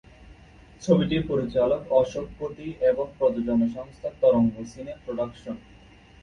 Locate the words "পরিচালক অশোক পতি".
1.27-2.67